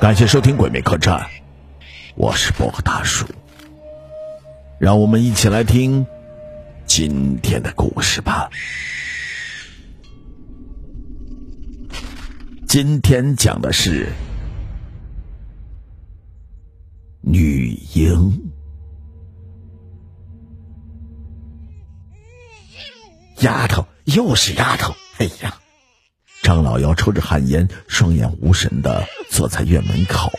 [0.00, 1.18] 感谢收听《鬼魅客栈》，
[2.14, 3.26] 我是薄荷大叔。
[4.78, 6.06] 让我们一起来听
[6.86, 8.48] 今天的故事吧。
[12.68, 14.12] 今天讲的是
[17.20, 18.52] 女婴。
[23.40, 24.94] 丫头，又是丫头！
[25.18, 25.58] 哎呀，
[26.52, 30.30] 张老幺抽着旱烟，双眼无神的坐在院门口。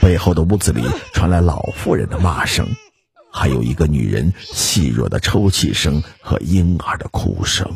[0.00, 0.82] 背后的屋子里
[1.12, 2.66] 传来老妇人的骂声，
[3.30, 7.70] 还有一个女人细弱的抽泣声和婴儿的哭声。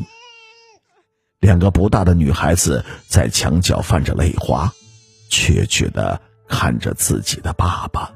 [1.41, 4.73] 两个不大的女孩子在墙角泛着泪花，
[5.28, 8.11] 怯怯的看着自己的爸爸。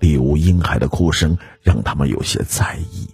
[0.00, 3.06] 里屋婴孩的哭声让他们有些在意。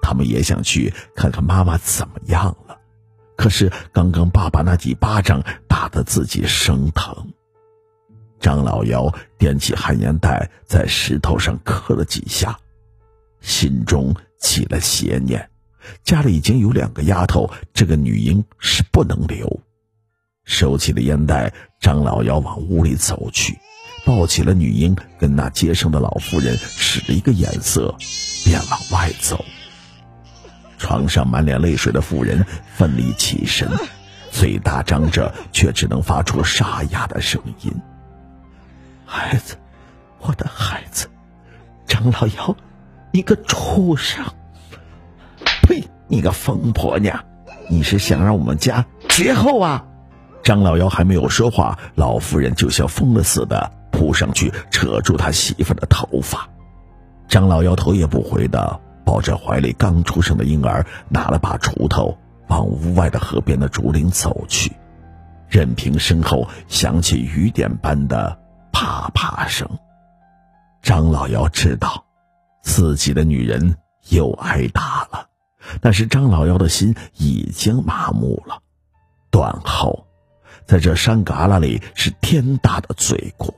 [0.00, 2.78] 他们也想去看看妈妈怎么样了，
[3.36, 7.14] 可是刚刚爸爸那几巴掌打得自己生疼。
[8.40, 12.58] 张老幺掂起旱烟袋，在石头上磕了几下，
[13.40, 15.48] 心中起了邪念：
[16.02, 19.60] 家里已经有两个丫头，这个女婴是不能留。
[20.44, 23.56] 收起了烟袋，张老幺往屋里走去，
[24.04, 27.94] 抱起了女婴，跟那街上的老妇人使了一个眼色，
[28.44, 29.44] 便往外走。
[30.92, 33.66] 床上满脸泪水的妇人奋力起身，
[34.30, 37.72] 嘴大张着，却只能发出沙哑的声音
[39.06, 39.56] ：“孩子，
[40.20, 41.08] 我的孩子，
[41.86, 42.54] 张老幺，
[43.10, 44.22] 你个畜生！
[45.62, 45.82] 呸！
[46.08, 47.24] 你个疯婆娘，
[47.70, 49.82] 你是想让我们家绝后啊？”
[50.44, 56.46] 张老幺还没有说话，老妇人就像疯了似的扑上去，扯住他媳妇的头发。
[57.28, 58.78] 张老幺头也不回的。
[59.04, 62.16] 抱着怀里刚出生的婴儿，拿了把锄头，
[62.48, 64.72] 往屋外的河边的竹林走去，
[65.48, 68.38] 任凭身后响起雨点般的
[68.72, 69.68] 啪啪声。
[70.82, 72.04] 张老幺知道，
[72.62, 73.76] 自己的女人
[74.08, 75.26] 又挨打了，
[75.80, 78.60] 但是张老幺的心已经麻木了。
[79.30, 80.06] 断后，
[80.66, 83.52] 在这山旮旯里是天大的罪过。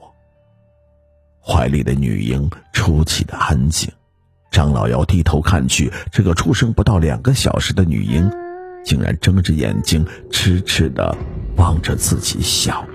[1.47, 3.93] 怀里的女婴出奇的安静。
[4.55, 8.31] 张老幺低头看去，这个出生不到两个小时的女婴，
[8.85, 11.13] 竟然睁着眼睛，痴痴的
[11.57, 12.87] 望着自己笑。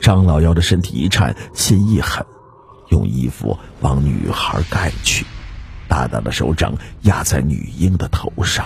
[0.00, 2.24] 张老幺的身体一颤，心一狠，
[2.88, 5.26] 用衣服往女孩盖去，
[5.86, 8.64] 大大的手掌压在女婴的头上。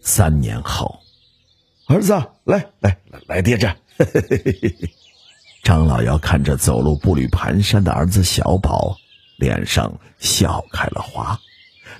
[0.00, 1.00] 三年后，
[1.88, 2.12] 儿子，
[2.44, 3.66] 来来来，来爹这。
[3.98, 4.90] 嘿嘿嘿嘿嘿
[5.68, 8.96] 张老幺看着走路步履蹒跚的儿子小宝，
[9.36, 11.38] 脸上笑开了花。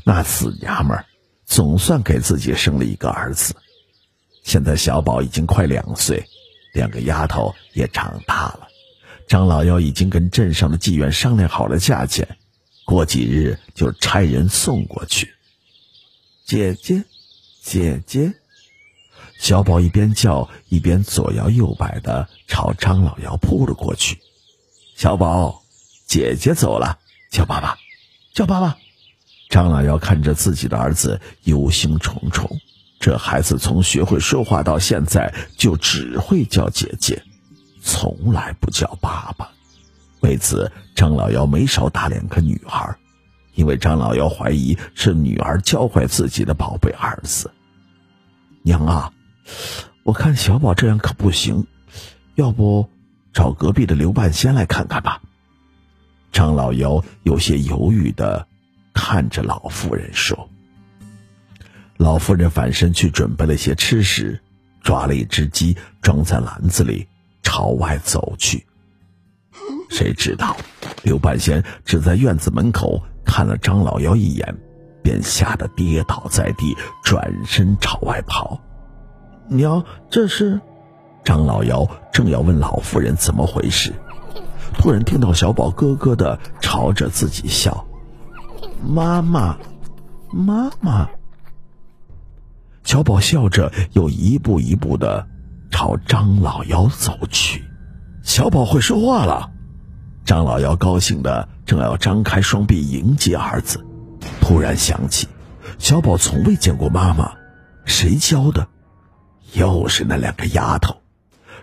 [0.04, 1.04] 那死娘们儿，
[1.44, 3.54] 总算给自己生了一个儿子。
[4.42, 6.24] 现在小宝已经快两岁，
[6.72, 8.68] 两个丫头也长大了。
[9.26, 12.26] 张老幺已经跟镇上的妓院商量好了价钱，
[12.86, 15.30] 过几日就差人送过去。
[16.46, 17.04] 姐姐，
[17.60, 18.32] 姐姐。
[19.38, 24.19] 小宝一边叫一边左摇右摆的朝张老幺扑了过去。
[24.97, 25.62] 小宝，
[26.06, 26.99] 姐姐走了，
[27.31, 27.78] 叫爸爸，
[28.34, 28.77] 叫爸爸。
[29.48, 32.50] 张老幺看着自己的儿子，忧心忡忡。
[32.98, 37.22] 这孩子从学会说话到现在，就只会叫姐姐，
[37.81, 39.48] 从来不叫爸爸。
[40.21, 42.97] 为此，张老幺没少打两个女孩，
[43.54, 47.50] 因为张老幺怀疑是女儿教坏自己的宝贝儿子。
[48.65, 49.12] 娘啊！
[50.03, 51.66] 我看小宝这样可不行，
[52.34, 52.88] 要不
[53.32, 55.20] 找隔壁的刘半仙来看看吧。
[56.32, 58.47] 张老幺有些犹豫的
[58.94, 60.48] 看着老妇人说
[61.97, 64.41] ：“老妇人反身去准备了些吃食，
[64.82, 67.09] 抓了一只鸡装在篮子里，
[67.42, 68.66] 朝外走去。
[69.91, 70.56] 谁知道
[71.03, 74.56] 刘半仙只在院子门口看了张老幺一眼，
[75.03, 78.60] 便吓得跌倒在地，转身朝外跑。”
[79.48, 80.60] 娘，这是
[81.24, 83.92] 张老幺正要问老夫人怎么回事，
[84.74, 87.86] 突然听到小宝咯咯的朝着自己笑。
[88.86, 89.59] 妈妈，
[90.30, 91.09] 妈妈。
[92.84, 95.27] 小宝笑着，又一步一步的
[95.71, 97.65] 朝张老幺走去。
[98.22, 99.50] 小宝会说话了，
[100.24, 103.84] 张老幺高兴的正要张开双臂迎接儿子，
[104.41, 105.28] 突然想起，
[105.78, 107.33] 小宝从未见过妈妈，
[107.84, 108.66] 谁教的？
[109.53, 110.97] 又是那两个丫头，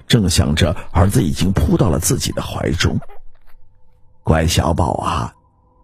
[0.08, 3.00] 正想着，儿子已经扑到了自己的怀中。
[4.24, 5.34] 乖小宝啊，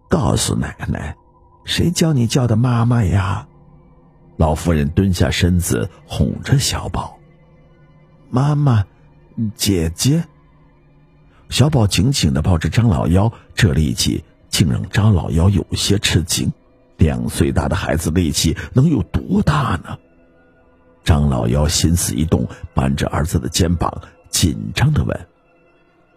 [0.08, 1.16] 告诉奶奶，
[1.64, 3.46] 谁叫你叫的妈妈呀？
[4.36, 7.18] 老妇人蹲下身子哄着小宝
[8.30, 8.84] ：“妈妈，
[9.54, 10.24] 姐姐。”
[11.50, 16.50] 小宝紧紧的抱着张老幺，这力气竟让张老幺有些吃惊。
[16.96, 19.98] 两岁大的孩子力气能有多大呢？
[21.04, 23.92] 张老幺心思一动，扳着儿子的肩膀，
[24.30, 25.26] 紧张的问：“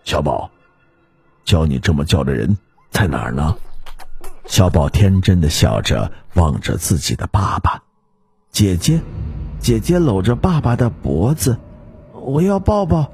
[0.05, 0.49] 小宝，
[1.43, 2.57] 教你这么叫的人
[2.91, 3.55] 在哪儿呢？”
[4.45, 7.81] 小宝天真的笑着，望着自己的爸爸。
[8.51, 9.01] 姐姐，
[9.59, 11.57] 姐姐搂着爸爸的脖子，
[12.13, 13.11] 我要抱抱，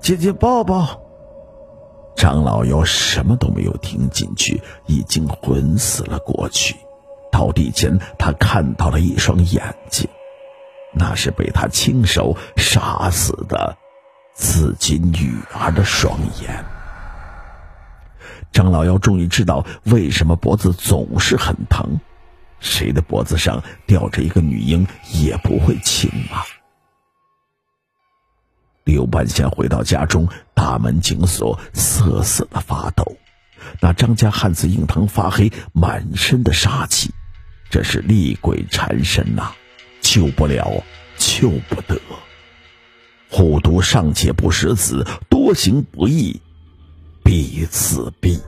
[0.00, 1.00] 姐姐抱抱。
[2.14, 6.76] 张老幺什么都没有听进去，已经昏死了过去。
[7.32, 10.08] 倒地前，他看到了一双眼睛，
[10.98, 13.76] 那是被他亲手杀死的
[14.34, 16.64] 自己女儿的双眼。
[18.50, 22.00] 张老幺终于知道为什么脖子总是很疼，
[22.58, 26.42] 谁的脖子上吊着一个女婴也不会轻啊。
[28.84, 33.16] 刘半仙回到家中，大门紧锁，瑟瑟的发抖。
[33.80, 37.12] 那张家汉子印堂发黑，满身的杀气，
[37.68, 39.52] 这是厉鬼缠身呐，
[40.16, 40.82] 救不了，
[41.18, 42.00] 救不得。
[43.28, 46.40] 虎毒尚且不食子，多行不义
[47.22, 48.40] 必自毙。